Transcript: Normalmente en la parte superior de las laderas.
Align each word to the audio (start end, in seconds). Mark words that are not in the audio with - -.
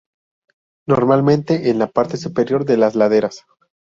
Normalmente 0.87 1.69
en 1.69 1.77
la 1.77 1.85
parte 1.85 2.17
superior 2.17 2.65
de 2.65 2.75
las 2.75 2.95
laderas. 2.95 3.45